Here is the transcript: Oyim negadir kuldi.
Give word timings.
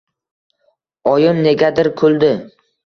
Oyim 1.13 1.45
negadir 1.51 1.95
kuldi. 2.03 2.37